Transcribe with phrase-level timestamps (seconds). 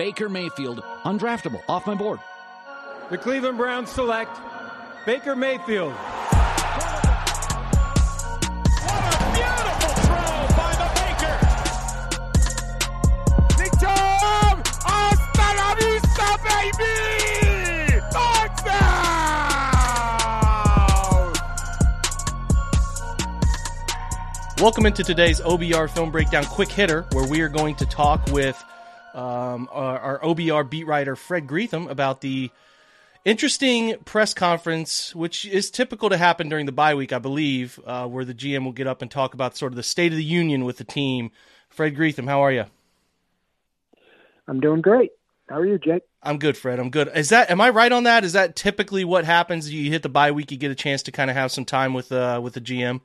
[0.00, 2.20] Baker Mayfield, undraftable, off my board.
[3.10, 4.34] The Cleveland Browns select
[5.04, 5.92] Baker Mayfield.
[5.92, 6.14] What
[9.04, 11.36] a beautiful throw by the Baker.
[13.58, 14.62] Big Tom!
[14.88, 18.00] Oxballista, baby!
[24.62, 28.64] Welcome into today's OBR Film Breakdown Quick Hitter, where we are going to talk with
[29.14, 32.50] um, our, our, OBR beat writer Fred Greetham about the
[33.24, 38.06] interesting press conference, which is typical to happen during the bye week, I believe, uh,
[38.06, 40.24] where the GM will get up and talk about sort of the state of the
[40.24, 41.30] union with the team.
[41.68, 42.64] Fred Greetham, how are you?
[44.46, 45.12] I'm doing great.
[45.48, 46.02] How are you, Jake?
[46.22, 46.78] I'm good, Fred.
[46.78, 47.10] I'm good.
[47.14, 48.24] Is that am I right on that?
[48.24, 49.72] Is that typically what happens?
[49.72, 51.94] You hit the bye week, you get a chance to kind of have some time
[51.94, 53.00] with uh, with the GM.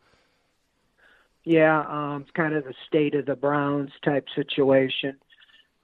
[1.44, 5.16] Yeah, um, it's kind of the state of the Browns type situation.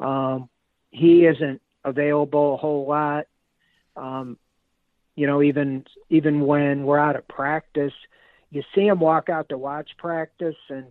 [0.02, 0.50] Um,
[0.90, 3.28] he isn't available a whole lot.
[3.96, 4.38] Um,
[5.16, 7.94] you know, even even when we're out of practice,
[8.50, 10.86] you see him walk out to watch practice, and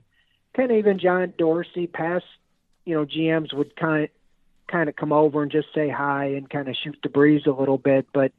[0.55, 2.25] kind of even John Dorsey, past
[2.84, 4.11] you know GMs would kind of
[4.69, 7.50] kind of come over and just say hi and kind of shoot the breeze a
[7.50, 8.33] little bit, but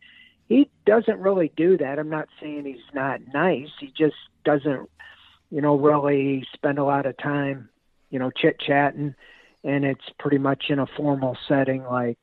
[0.47, 2.00] he doesn't really do that.
[2.00, 3.69] I'm not saying he's not nice.
[3.80, 4.89] He just doesn't
[5.52, 7.69] you know, really spend a lot of time,
[8.09, 9.13] you know, chit chatting,
[9.64, 12.20] and it's pretty much in a formal setting, like,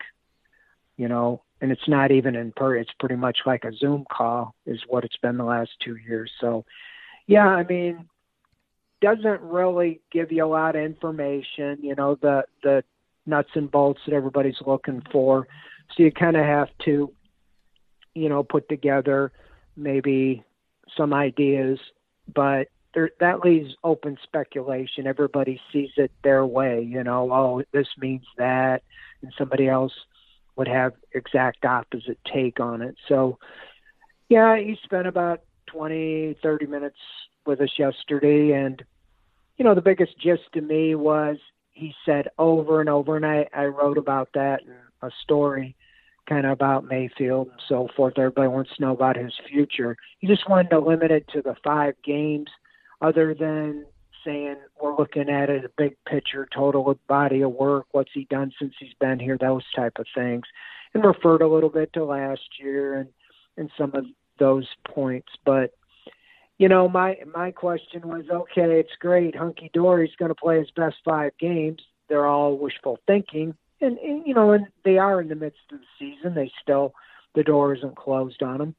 [0.96, 2.76] you know, and it's not even in per.
[2.76, 6.30] It's pretty much like a Zoom call, is what it's been the last two years.
[6.40, 6.64] So,
[7.26, 8.08] yeah, I mean,
[9.00, 12.82] doesn't really give you a lot of information, you know, the the
[13.26, 15.46] nuts and bolts that everybody's looking for.
[15.96, 17.12] So you kind of have to,
[18.14, 19.32] you know, put together
[19.76, 20.44] maybe
[20.96, 21.78] some ideas,
[22.34, 25.06] but there, that leaves open speculation.
[25.06, 28.82] Everybody sees it their way, you know, oh, this means that,
[29.22, 29.92] and somebody else
[30.56, 32.96] would have exact opposite take on it.
[33.08, 33.38] So,
[34.28, 36.98] yeah, he spent about 20, 30 minutes
[37.46, 38.82] with us yesterday, and,
[39.56, 41.36] you know, the biggest gist to me was
[41.72, 45.76] he said over and over, and I, I wrote about that in a story
[46.28, 48.18] kind of about Mayfield and so forth.
[48.18, 49.96] Everybody wants to know about his future.
[50.18, 52.48] He just wanted to limit it to the five games–
[53.00, 53.86] other than
[54.24, 58.52] saying we're looking at it a big picture, total body of work, what's he done
[58.58, 60.44] since he's been here, those type of things,
[60.94, 63.08] and referred a little bit to last year and
[63.56, 64.04] and some of
[64.38, 65.28] those points.
[65.44, 65.72] But
[66.58, 70.70] you know, my my question was, okay, it's great, hunky dory's going to play his
[70.74, 71.82] best five games.
[72.08, 75.78] They're all wishful thinking, and, and you know, and they are in the midst of
[75.78, 76.34] the season.
[76.34, 76.94] They still
[77.34, 78.74] the door isn't closed on them,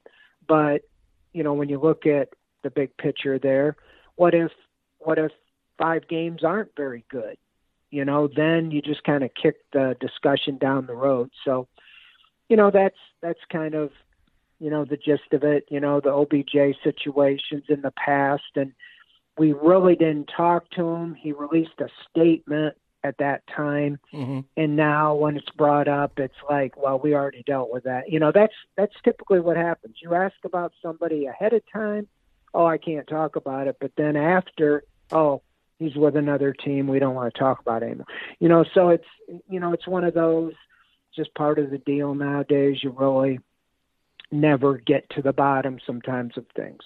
[0.48, 0.82] but
[1.34, 2.30] you know, when you look at
[2.64, 3.78] the big picture there
[4.20, 4.52] what if
[4.98, 5.32] what if
[5.78, 7.38] five games aren't very good?
[7.90, 11.32] You know, then you just kind of kick the discussion down the road.
[11.46, 11.70] So,
[12.50, 13.92] you know, that's that's kind of
[14.60, 15.64] you know the gist of it.
[15.70, 18.74] You know, the OBJ situations in the past, and
[19.38, 21.16] we really didn't talk to him.
[21.16, 22.76] He released a statement
[23.06, 24.42] at that time mm-hmm.
[24.58, 28.20] and now when it's brought up it's like well we already dealt with that you
[28.20, 32.06] know that's that's typically what happens you ask about somebody ahead of time
[32.54, 33.78] oh, I can't talk about it.
[33.80, 35.42] But then after, oh,
[35.78, 36.88] he's with another team.
[36.88, 38.08] We don't want to talk about it anymore.
[38.40, 39.08] You know, so it's
[39.50, 40.54] you know it's one of those
[41.16, 42.78] just part of the deal nowadays.
[42.84, 43.40] You really
[44.32, 46.82] never get to the bottom sometimes of things.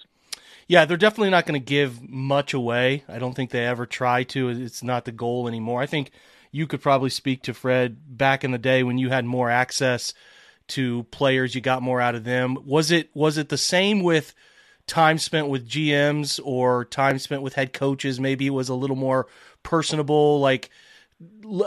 [0.66, 3.04] Yeah, they're definitely not going to give much away.
[3.06, 4.48] I don't think they ever try to.
[4.48, 5.82] It's not the goal anymore.
[5.82, 6.10] I think
[6.50, 10.14] you could probably speak to Fred back in the day when you had more access
[10.66, 12.56] to players, you got more out of them.
[12.64, 14.34] Was it was it the same with
[14.86, 19.26] time spent with GMs or time spent with head coaches maybe was a little more
[19.62, 20.70] personable, like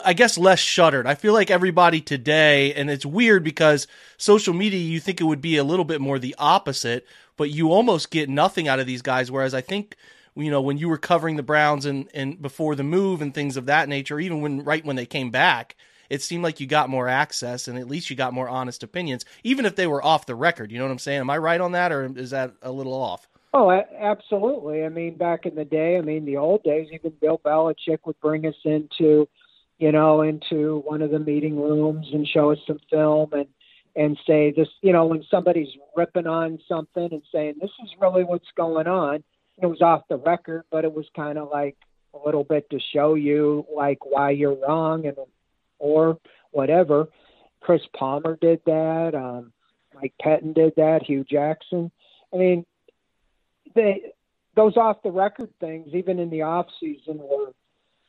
[0.03, 1.07] I guess less shuttered.
[1.07, 5.41] I feel like everybody today, and it's weird because social media, you think it would
[5.41, 7.07] be a little bit more the opposite,
[7.37, 9.31] but you almost get nothing out of these guys.
[9.31, 9.95] Whereas I think,
[10.35, 13.57] you know, when you were covering the Browns and, and before the move and things
[13.57, 15.75] of that nature, even when right when they came back,
[16.09, 19.25] it seemed like you got more access and at least you got more honest opinions,
[19.43, 20.71] even if they were off the record.
[20.71, 21.21] You know what I'm saying?
[21.21, 23.27] Am I right on that, or is that a little off?
[23.53, 24.83] Oh, absolutely.
[24.83, 28.19] I mean, back in the day, I mean, the old days, even Bill Belichick would
[28.19, 29.27] bring us into,
[29.79, 33.47] you know, into one of the meeting rooms and show us some film and
[33.95, 38.23] and say this, you know, when somebody's ripping on something and saying this is really
[38.23, 39.23] what's going on.
[39.59, 41.75] It was off the record, but it was kind of like
[42.13, 45.17] a little bit to show you like why you're wrong and
[45.79, 46.17] or
[46.51, 47.07] whatever.
[47.61, 49.13] Chris Palmer did that.
[49.15, 49.51] Um,
[49.93, 51.03] Mike Pettine did that.
[51.03, 51.91] Hue Jackson.
[52.33, 52.65] I mean,
[53.75, 54.11] they
[54.55, 57.53] those off the record things, even in the off season, were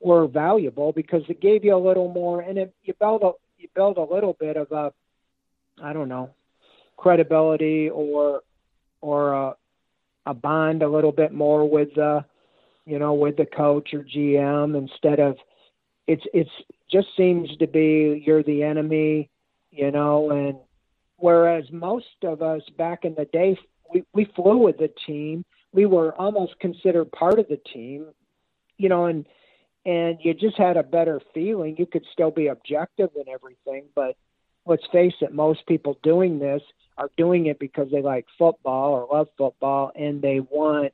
[0.00, 3.68] were valuable because it gave you a little more, and it, you build a you
[3.74, 4.92] build a little bit of a,
[5.82, 6.30] I don't know,
[6.96, 8.42] credibility or
[9.00, 9.56] or a,
[10.26, 12.24] a bond a little bit more with the,
[12.84, 15.36] you know, with the coach or GM instead of
[16.08, 16.50] it's it's
[16.90, 19.30] just seems to be you're the enemy,
[19.70, 20.56] you know, and
[21.16, 23.56] whereas most of us back in the day
[23.92, 25.44] we, we flew with the team.
[25.72, 28.06] We were almost considered part of the team,
[28.78, 29.26] you know, and
[29.84, 31.76] and you just had a better feeling.
[31.78, 34.16] You could still be objective and everything, but
[34.66, 36.62] let's face it, most people doing this
[36.96, 40.92] are doing it because they like football or love football and they want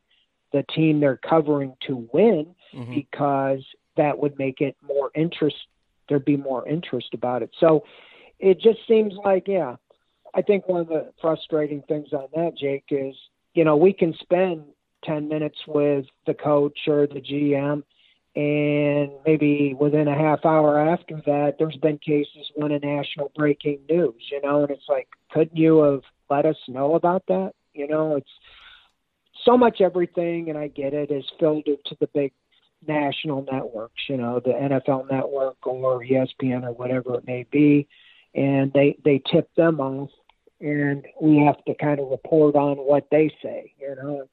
[0.52, 2.94] the team they're covering to win mm-hmm.
[2.94, 3.64] because
[3.96, 5.56] that would make it more interest
[6.08, 7.50] there'd be more interest about it.
[7.61, 7.85] So
[8.38, 9.76] it just seems like, yeah,
[10.35, 13.14] I think one of the frustrating things on that, Jake, is
[13.55, 14.64] you know we can spend
[15.05, 17.82] ten minutes with the coach or the GM,
[18.37, 23.81] and maybe within a half hour after that, there's been cases when a national breaking
[23.88, 27.52] news, you know, and it's like, couldn't you have let us know about that?
[27.73, 28.31] You know, it's
[29.44, 32.32] so much everything, and I get it, is filtered to the big
[32.86, 37.88] national networks, you know, the NFL network or ESPN or whatever it may be,
[38.34, 40.10] and they they tip them off
[40.64, 43.75] and we have to kind of report on what they say.
[43.78, 44.31] You know, it's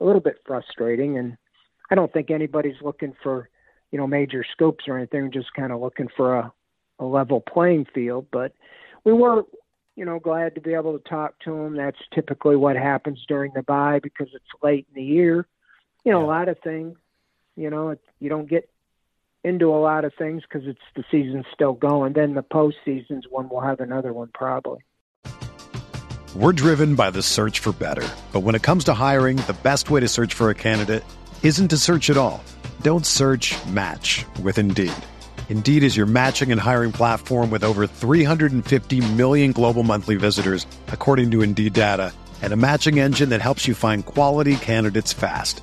[0.00, 1.36] a little bit frustrating, and
[1.90, 3.48] I don't think anybody's looking for
[3.92, 5.30] you know major scoops or anything.
[5.30, 6.52] Just kind of looking for a,
[6.98, 8.26] a level playing field.
[8.32, 8.52] But
[9.04, 9.44] we were,
[9.96, 11.76] you know, glad to be able to talk to them.
[11.76, 15.46] That's typically what happens during the bye because it's late in the year.
[16.04, 16.26] You know, yeah.
[16.26, 16.96] a lot of things.
[17.60, 18.70] You know, it, you don't get
[19.44, 22.14] into a lot of things because it's the season's still going.
[22.14, 24.78] Then the postseason's when we'll have another one probably.
[26.34, 28.08] We're driven by the search for better.
[28.32, 31.04] But when it comes to hiring, the best way to search for a candidate
[31.42, 32.42] isn't to search at all.
[32.80, 34.92] Don't search match with Indeed.
[35.50, 41.30] Indeed is your matching and hiring platform with over 350 million global monthly visitors, according
[41.32, 45.62] to Indeed data, and a matching engine that helps you find quality candidates fast.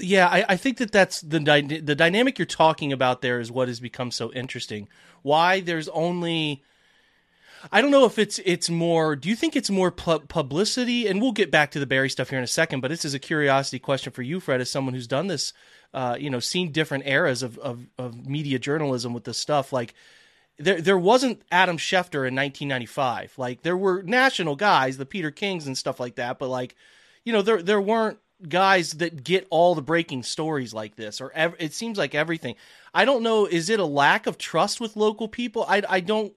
[0.00, 1.38] yeah, I, I think that that's the
[1.82, 4.88] the dynamic you're talking about there is what has become so interesting.
[5.22, 6.62] Why there's only
[7.70, 9.16] I don't know if it's it's more.
[9.16, 11.06] Do you think it's more pu- publicity?
[11.06, 12.80] And we'll get back to the Berry stuff here in a second.
[12.80, 15.52] But this is a curiosity question for you, Fred, as someone who's done this,
[15.92, 19.72] uh, you know, seen different eras of, of of media journalism with this stuff.
[19.72, 19.94] Like
[20.58, 23.34] there there wasn't Adam Schefter in 1995.
[23.36, 26.38] Like there were national guys, the Peter Kings and stuff like that.
[26.38, 26.76] But like,
[27.24, 31.30] you know, there there weren't guys that get all the breaking stories like this or
[31.34, 32.54] ev- it seems like everything
[32.94, 36.32] i don't know is it a lack of trust with local people i, I don't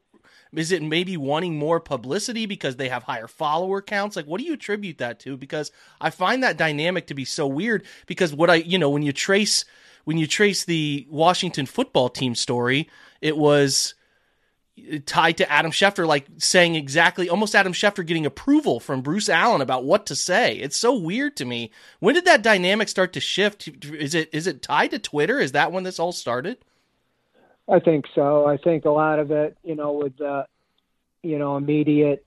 [0.55, 4.15] is it maybe wanting more publicity because they have higher follower counts?
[4.15, 5.36] Like, what do you attribute that to?
[5.36, 7.83] Because I find that dynamic to be so weird.
[8.05, 9.65] Because what I, you know, when you trace
[10.05, 12.89] when you trace the Washington football team story,
[13.22, 13.95] it was
[15.06, 19.62] tied to Adam Schefter, like saying exactly, almost Adam Schefter getting approval from Bruce Allen
[19.62, 20.56] about what to say.
[20.58, 21.72] It's so weird to me.
[22.00, 23.68] When did that dynamic start to shift?
[23.86, 25.39] Is it is it tied to Twitter?
[25.39, 26.58] Is that when this all started?
[27.68, 28.46] I think so.
[28.46, 30.46] I think a lot of it, you know, with the,
[31.22, 32.25] you know, immediate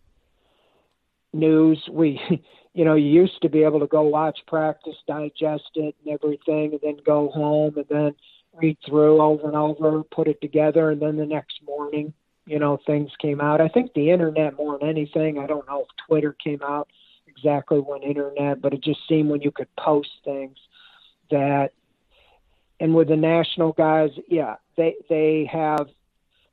[1.32, 2.20] news, we,
[2.74, 6.72] you know, you used to be able to go watch practice, digest it and everything,
[6.72, 8.14] and then go home and then
[8.54, 12.14] read through over and over, put it together, and then the next morning,
[12.46, 13.60] you know, things came out.
[13.60, 15.38] I think the internet more than anything.
[15.38, 16.88] I don't know if Twitter came out
[17.26, 20.56] exactly when internet, but it just seemed when you could post things
[21.30, 21.72] that
[22.78, 25.88] and with the national guys, yeah, they they have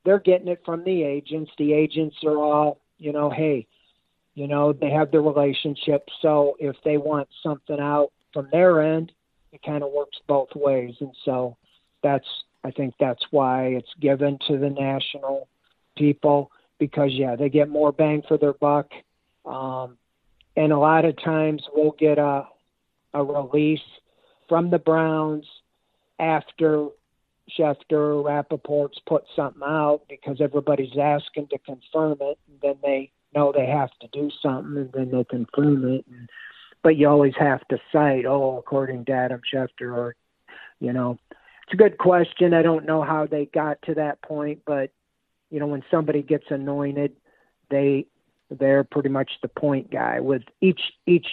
[0.06, 1.52] they're getting it from the agents.
[1.58, 3.68] The agents are all, you know, hey,
[4.34, 6.08] you know, they have the relationship.
[6.22, 9.12] So if they want something out from their end,
[9.52, 10.96] it kind of works both ways.
[11.00, 11.58] And so
[12.02, 12.28] that's
[12.64, 15.48] I think that's why it's given to the national
[15.96, 18.92] people because yeah, they get more bang for their buck.
[19.46, 19.98] Um,
[20.56, 22.48] and a lot of times we'll get a
[23.14, 23.80] a release
[24.50, 25.46] from the Browns
[26.20, 26.88] after
[27.58, 32.40] Schefter, Rapoport's put something out because everybody's asking to confirm it.
[32.48, 36.06] And then they know they have to do something, and then they confirm it.
[36.08, 36.30] And,
[36.82, 40.16] but you always have to cite, oh, according to Adam Schefter, or
[40.80, 42.54] you know, it's a good question.
[42.54, 44.92] I don't know how they got to that point, but
[45.54, 47.16] you know, when somebody gets anointed,
[47.70, 48.08] they
[48.50, 50.20] they're pretty much the point guy.
[50.20, 51.28] With each each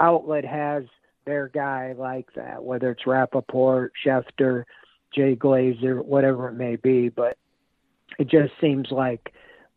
[0.00, 0.84] outlet has
[1.26, 4.64] their guy like that, whether it's Rapoport, Schefter,
[5.14, 7.10] Jay Glazer, whatever it may be.
[7.10, 7.36] But
[8.18, 9.34] it just seems like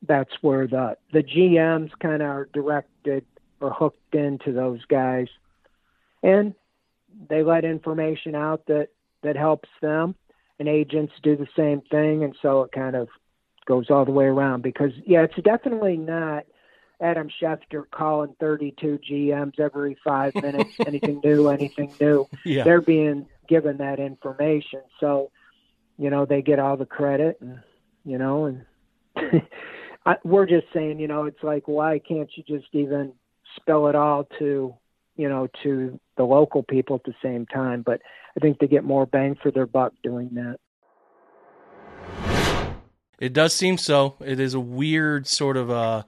[0.08, 3.26] that's where the the GMs kind of are directed
[3.60, 5.28] or hooked into those guys,
[6.24, 6.56] and
[7.28, 8.88] they let information out that
[9.24, 10.16] that helps them,
[10.58, 13.10] and agents do the same thing, and so it kind of
[13.66, 14.62] goes all the way around.
[14.62, 16.46] Because yeah, it's definitely not
[17.02, 22.28] Adam Schefter calling 32 GMs every five minutes, anything new, anything new.
[22.46, 22.64] Yeah.
[22.64, 25.32] They're being given that information, so
[25.98, 27.60] you know they get all the credit, and
[28.06, 28.66] you know, and
[30.06, 33.14] I, we're just saying, you know, it's like why can't you just even
[33.56, 34.74] spell it all to,
[35.16, 37.82] you know, to the local people at the same time?
[37.82, 38.02] But
[38.36, 40.58] I think they get more bang for their buck doing that.
[43.24, 44.16] It does seem so.
[44.20, 46.04] It is a weird sort of uh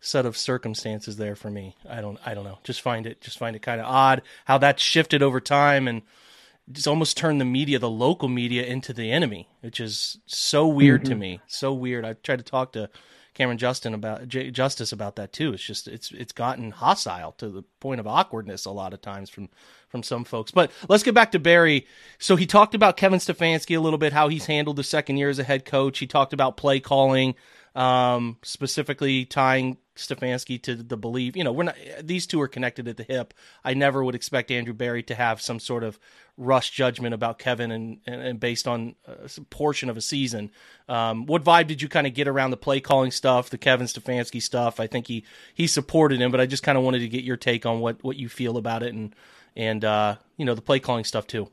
[0.00, 1.74] set of circumstances there for me.
[1.88, 2.58] I don't I don't know.
[2.62, 6.02] Just find it just find it kind of odd how that's shifted over time and
[6.70, 11.04] just almost turned the media, the local media into the enemy, which is so weird
[11.04, 11.12] mm-hmm.
[11.12, 11.40] to me.
[11.46, 12.04] So weird.
[12.04, 12.90] I tried to talk to
[13.38, 15.52] Cameron Justin about J- Justice about that too.
[15.52, 19.30] It's just it's it's gotten hostile to the point of awkwardness a lot of times
[19.30, 19.48] from
[19.88, 20.50] from some folks.
[20.50, 21.86] But let's get back to Berry.
[22.18, 25.30] So he talked about Kevin Stefanski a little bit, how he's handled the second year
[25.30, 26.00] as a head coach.
[26.00, 27.36] He talked about play calling,
[27.76, 31.36] um, specifically tying Stefanski to the belief.
[31.36, 33.34] You know, we're not; these two are connected at the hip.
[33.64, 35.98] I never would expect Andrew Berry to have some sort of
[36.36, 40.50] rush judgment about Kevin and, and, and based on a portion of a season.
[40.88, 43.86] Um, what vibe did you kind of get around the play calling stuff, the Kevin
[43.86, 44.80] Stefanski stuff?
[44.80, 47.36] I think he he supported him, but I just kind of wanted to get your
[47.36, 49.14] take on what what you feel about it and
[49.56, 51.48] and uh, you know the play calling stuff too.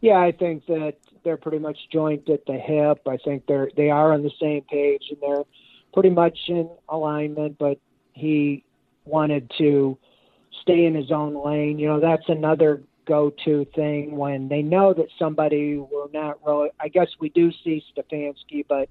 [0.00, 3.00] Yeah, I think that they're pretty much joint at the hip.
[3.08, 5.44] I think they're they are on the same page and they're
[5.94, 7.56] pretty much in alignment.
[7.58, 7.78] But
[8.12, 8.64] he
[9.06, 9.96] wanted to
[10.62, 11.78] stay in his own lane.
[11.78, 16.68] You know, that's another go-to thing when they know that somebody will not really.
[16.80, 18.88] I guess we do see Stefanski, but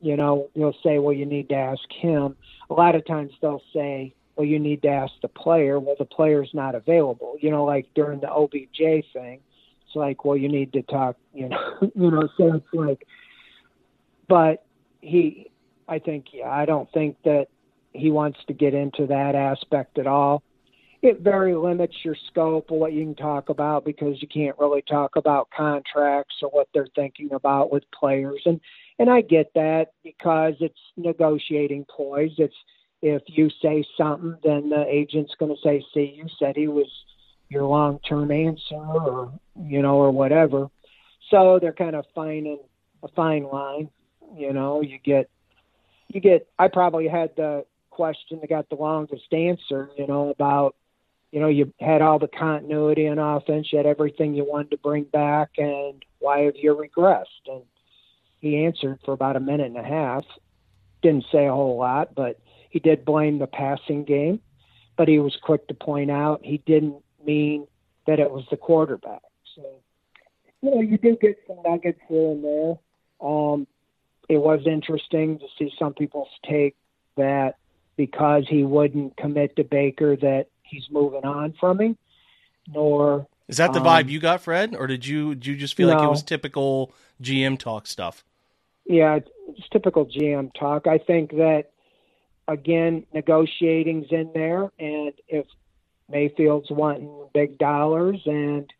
[0.00, 2.36] you know, you'll say, well, you need to ask him.
[2.70, 5.78] A lot of times they'll say, well, you need to ask the player.
[5.78, 7.36] Well, the player's not available.
[7.40, 9.40] You know, like during the OBJ thing,
[9.86, 11.16] it's like, well, you need to talk.
[11.34, 12.28] You know, you know.
[12.38, 13.06] So it's like,
[14.28, 14.64] but
[15.02, 15.49] he,
[15.90, 17.48] I think, yeah, I don't think that
[17.92, 20.42] he wants to get into that aspect at all.
[21.02, 24.82] It very limits your scope of what you can talk about because you can't really
[24.82, 28.40] talk about contracts or what they're thinking about with players.
[28.44, 28.60] And
[28.98, 32.32] and I get that because it's negotiating ploys.
[32.36, 32.54] It's
[33.00, 36.90] if you say something, then the agent's going to say, "See, you said he was
[37.48, 40.68] your long-term answer," or you know, or whatever.
[41.30, 42.58] So they're kind of finding
[43.02, 43.88] a fine line.
[44.36, 45.30] You know, you get
[46.14, 46.48] you get.
[46.58, 49.90] I probably had the question that got the longest answer.
[49.96, 50.74] You know, about
[51.30, 54.78] you know, you had all the continuity on offense, you had everything you wanted to
[54.78, 57.24] bring back, and why have you regressed?
[57.46, 57.62] And
[58.40, 60.24] he answered for about a minute and a half.
[61.02, 64.40] Didn't say a whole lot, but he did blame the passing game.
[64.96, 67.66] But he was quick to point out he didn't mean
[68.06, 69.22] that it was the quarterback.
[69.54, 69.62] So,
[70.62, 72.74] you know, you do get some nuggets here and there.
[73.20, 73.66] Um,
[74.30, 76.76] it was interesting to see some people's take
[77.16, 77.56] that
[77.96, 81.98] because he wouldn't commit to Baker that he's moving on from him.
[82.68, 85.74] Nor is that the um, vibe you got, Fred, or did you did you just
[85.74, 85.96] feel no.
[85.96, 88.22] like it was typical GM talk stuff?
[88.84, 89.18] Yeah,
[89.48, 90.86] it's typical GM talk.
[90.86, 91.72] I think that
[92.46, 95.46] again, negotiating's in there, and if
[96.08, 98.72] Mayfield's wanting big dollars, and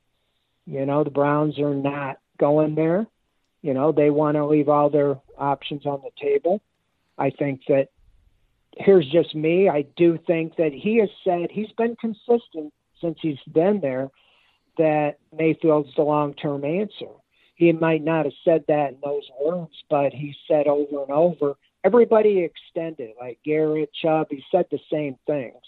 [0.64, 3.08] you know the Browns are not going there,
[3.62, 6.60] you know they want to leave all their options on the table.
[7.18, 7.88] I think that
[8.76, 9.68] here's just me.
[9.68, 14.10] I do think that he has said he's been consistent since he's been there
[14.78, 17.12] that Mayfield's the long term answer.
[17.54, 21.56] He might not have said that in those words, but he said over and over,
[21.84, 25.60] everybody extended, like Garrett, Chubb, he said the same things.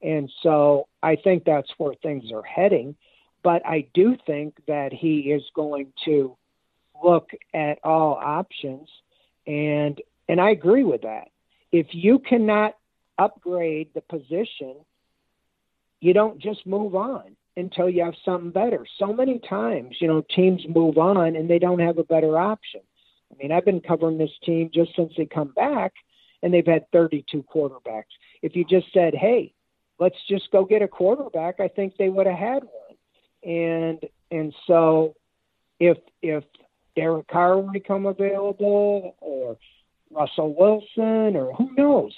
[0.00, 2.94] And so I think that's where things are heading.
[3.42, 6.36] But I do think that he is going to
[7.02, 8.88] look at all options
[9.46, 11.28] and and I agree with that
[11.74, 12.76] if you cannot
[13.18, 14.76] upgrade the position,
[16.00, 18.86] you don't just move on until you have something better.
[19.00, 22.80] So many times, you know, teams move on and they don't have a better option.
[23.32, 25.94] I mean, I've been covering this team just since they come back,
[26.44, 28.14] and they've had 32 quarterbacks.
[28.40, 29.52] If you just said, "Hey,
[29.98, 32.96] let's just go get a quarterback," I think they would have had one.
[33.42, 35.16] And and so,
[35.80, 36.44] if if
[36.96, 39.56] Derek Carr would become available, or
[40.10, 42.12] Russell Wilson, or who knows,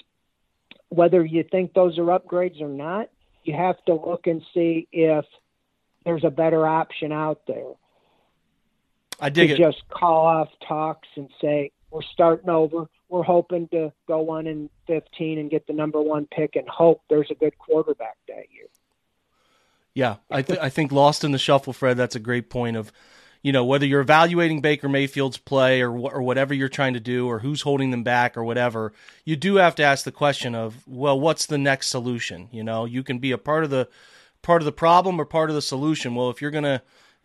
[0.89, 3.09] whether you think those are upgrades or not,
[3.45, 5.25] you have to look and see if
[6.05, 7.73] there's a better option out there.
[9.19, 9.57] I dig it.
[9.57, 12.87] just call off talks and say we're starting over.
[13.09, 17.03] We're hoping to go one in fifteen and get the number one pick and hope
[17.09, 18.67] there's a good quarterback that year.
[19.95, 21.97] Yeah, I, th- I think lost in the shuffle, Fred.
[21.97, 22.93] That's a great point of,
[23.47, 27.29] you know, whether you're evaluating Baker Mayfield's play or or whatever you're trying to do
[27.29, 28.93] or who's holding them back or whatever,
[29.25, 32.49] you do have to ask the question of, well, what's the next solution?
[32.51, 33.89] You know, you can be a part of the
[34.43, 36.17] part of the problem or part of the solution.
[36.17, 36.83] Well, if you're gonna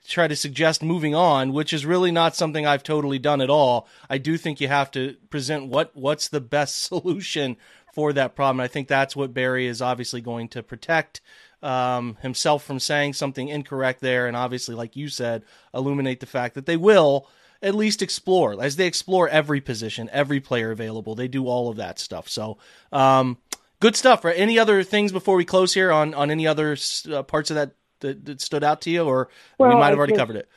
[0.08, 3.88] try to suggest moving on, which is really not something I've totally done at all,
[4.08, 7.58] I do think you have to present what what's the best solution
[7.96, 8.60] for that problem.
[8.60, 11.20] I think that's what Berry is obviously going to protect
[11.62, 16.56] um, himself from saying something incorrect there, and obviously, like you said, illuminate the fact
[16.56, 17.27] that they will
[17.62, 21.15] at least explore as they explore every position, every player available.
[21.15, 22.27] They do all of that stuff.
[22.27, 22.58] So,
[22.91, 23.38] um,
[23.80, 24.25] good stuff.
[24.25, 24.38] Right?
[24.38, 26.77] Any other things before we close here on on any other
[27.12, 29.98] uh, parts of that, that, that stood out to you, or well, we might have
[29.98, 30.50] already just, covered it?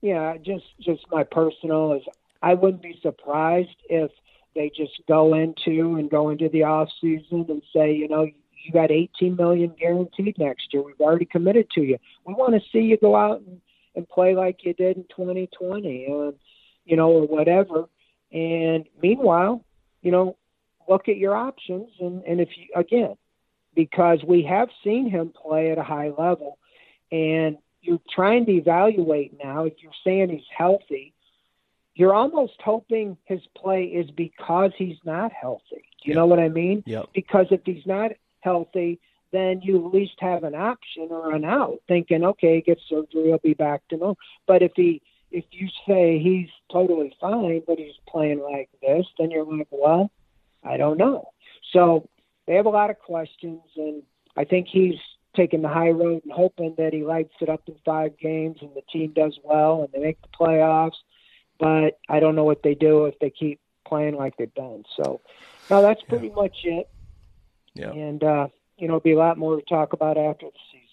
[0.00, 2.02] Yeah, just just my personal is
[2.42, 4.10] I wouldn't be surprised if
[4.54, 8.26] they just go into and go into the off season and say, you know,
[8.64, 10.82] you got 18 million guaranteed next year.
[10.82, 11.98] We've already committed to you.
[12.26, 13.60] We want to see you go out and,
[13.94, 16.34] and play like you did in 2020, and
[16.84, 17.88] you know, or whatever.
[18.32, 19.64] And meanwhile,
[20.02, 20.36] you know,
[20.88, 23.16] look at your options, and and if you again,
[23.74, 26.58] because we have seen him play at a high level,
[27.10, 29.64] and you're trying to evaluate now.
[29.64, 31.14] If you're saying he's healthy,
[31.94, 35.84] you're almost hoping his play is because he's not healthy.
[36.02, 36.16] Do you Yep.
[36.16, 36.82] know what I mean?
[36.86, 37.06] Yep.
[37.14, 39.00] Because if he's not healthy,
[39.32, 43.26] then you at least have an option or an out, thinking, okay, he gets surgery,
[43.26, 44.18] he'll be back to normal.
[44.46, 49.30] But if he, if you say he's totally fine, but he's playing like this, then
[49.30, 50.10] you're like, well,
[50.64, 51.30] I don't know.
[51.72, 52.08] So
[52.46, 54.02] they have a lot of questions, and
[54.36, 54.98] I think he's
[55.36, 58.70] taking the high road and hoping that he lights it up in five games and
[58.74, 60.96] the team does well and they make the playoffs.
[61.60, 64.84] But I don't know what they do if they keep playing like they've done.
[64.96, 65.20] So,
[65.70, 66.88] no, that's pretty much it.
[67.78, 67.92] Yeah.
[67.92, 70.87] And uh, you know, be a lot more to talk about after the season.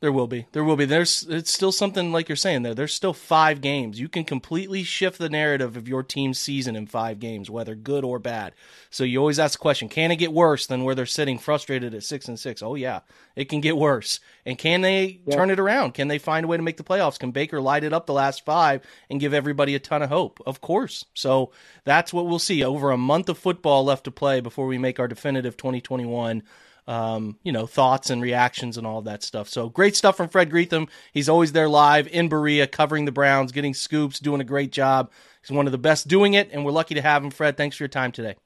[0.00, 0.46] There will be.
[0.52, 0.84] There will be.
[0.84, 2.74] There's it's still something like you're saying there.
[2.74, 3.98] There's still five games.
[3.98, 8.04] You can completely shift the narrative of your team's season in five games, whether good
[8.04, 8.54] or bad.
[8.90, 11.94] So you always ask the question, can it get worse than where they're sitting frustrated
[11.94, 12.62] at six and six?
[12.62, 13.00] Oh yeah,
[13.34, 14.20] it can get worse.
[14.46, 15.34] And can they Yeah.
[15.34, 15.94] turn it around?
[15.94, 17.18] Can they find a way to make the playoffs?
[17.18, 20.40] Can Baker light it up the last five and give everybody a ton of hope?
[20.46, 21.06] Of course.
[21.14, 21.50] So
[21.84, 22.62] that's what we'll see.
[22.62, 26.44] Over a month of football left to play before we make our definitive 2021
[26.88, 29.48] um, you know, thoughts and reactions and all that stuff.
[29.48, 30.88] So great stuff from Fred Greetham.
[31.12, 35.12] He's always there live in Berea, covering the Browns, getting scoops, doing a great job.
[35.42, 37.30] He's one of the best doing it, and we're lucky to have him.
[37.30, 38.36] Fred, thanks for your time today.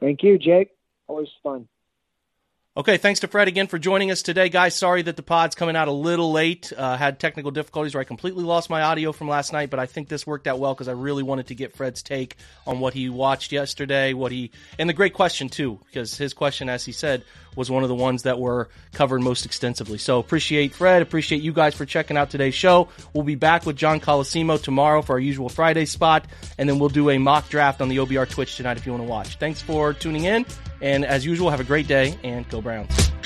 [0.00, 0.70] Thank you, Jake.
[1.06, 1.68] Always fun.
[2.78, 4.72] Okay, thanks to Fred again for joining us today, guys.
[4.72, 6.72] Sorry that the pod's coming out a little late.
[6.76, 9.86] Uh, had technical difficulties where I completely lost my audio from last night, but I
[9.86, 12.36] think this worked out well because I really wanted to get Fred's take
[12.68, 16.68] on what he watched yesterday, what he and the great question too, because his question,
[16.68, 17.24] as he said,
[17.56, 19.98] was one of the ones that were covered most extensively.
[19.98, 22.90] So appreciate Fred, appreciate you guys for checking out today's show.
[23.12, 26.26] We'll be back with John Colosimo tomorrow for our usual Friday spot,
[26.58, 29.02] and then we'll do a mock draft on the OBR Twitch tonight if you want
[29.02, 29.36] to watch.
[29.38, 30.46] Thanks for tuning in,
[30.80, 33.17] and as usual, have a great day and go Browns.